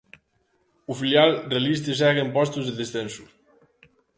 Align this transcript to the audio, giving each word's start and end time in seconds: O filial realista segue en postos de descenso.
O 0.91 0.93
filial 1.01 1.31
realista 1.51 1.91
segue 1.99 2.21
en 2.23 2.29
postos 2.37 2.63
de 2.65 2.73
descenso. 2.79 3.23